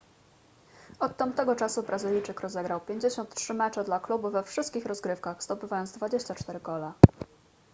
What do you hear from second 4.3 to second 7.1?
we wszystkich rozgrywkach zdobywając 24 gole